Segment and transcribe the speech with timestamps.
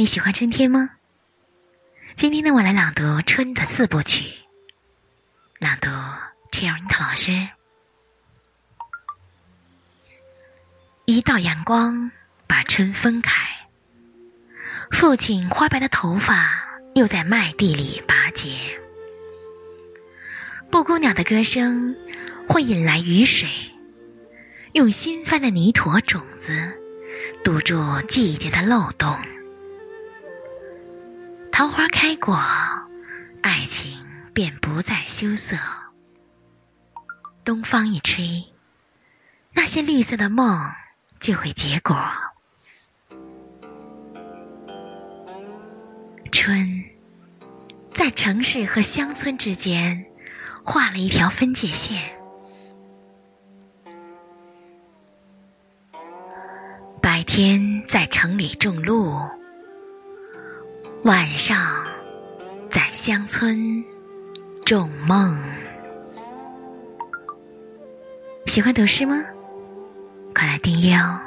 [0.00, 0.92] 你喜欢春天吗？
[2.16, 4.24] 今天呢，我来朗读《春》的四部曲。
[5.58, 5.90] 朗读
[6.50, 7.48] c h e r i n t 老师。
[11.04, 12.10] 一道阳光
[12.46, 13.30] 把春分开，
[14.90, 16.64] 父亲花白的头发
[16.94, 18.80] 又在麦地里拔节。
[20.70, 21.94] 布谷鸟的歌声
[22.48, 23.50] 会引来雨水，
[24.72, 26.80] 用新翻的泥土种子
[27.44, 29.14] 堵住季节的漏洞。
[31.60, 32.34] 桃花开过，
[33.42, 35.58] 爱情便不再羞涩。
[37.44, 38.46] 东风一吹，
[39.52, 40.58] 那些绿色的梦
[41.18, 41.94] 就会结果。
[46.32, 46.82] 春，
[47.92, 50.06] 在城市和乡村之间。
[50.64, 52.18] 画了一条分界线。
[57.02, 59.14] 白天在城里种路，
[61.04, 61.56] 晚上
[62.68, 63.82] 在乡村
[64.66, 65.40] 种梦。
[68.46, 69.16] 喜欢读诗吗？
[70.34, 71.18] 快来订阅哦！